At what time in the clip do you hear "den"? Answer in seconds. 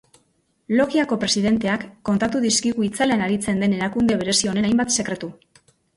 3.65-3.77